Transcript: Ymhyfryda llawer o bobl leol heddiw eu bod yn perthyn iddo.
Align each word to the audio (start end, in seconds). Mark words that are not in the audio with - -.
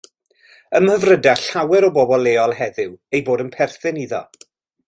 Ymhyfryda 0.79 1.35
llawer 1.41 1.87
o 1.89 1.91
bobl 1.99 2.25
leol 2.29 2.57
heddiw 2.63 2.97
eu 3.19 3.25
bod 3.29 3.45
yn 3.47 3.55
perthyn 3.59 4.05
iddo. 4.07 4.27